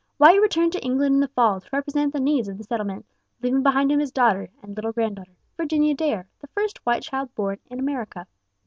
White 0.17 0.41
returned 0.41 0.71
to 0.71 0.83
England 0.83 1.13
in 1.13 1.19
the 1.21 1.27
fall 1.27 1.61
to 1.61 1.69
represent 1.71 2.11
the 2.11 2.19
needs 2.19 2.47
of 2.47 2.57
the 2.57 2.63
settlement, 2.63 3.05
leaving 3.43 3.61
behind 3.61 3.91
him 3.91 3.99
his 3.99 4.11
daughter 4.11 4.49
and 4.63 4.75
little 4.75 4.91
granddaughter, 4.91 5.33
Virginia 5.57 5.93
Dare, 5.93 6.27
the 6.39 6.47
first 6.47 6.83
white 6.87 7.03
child 7.03 7.35
born 7.35 7.59
in 7.69 7.77
America. 7.79 8.25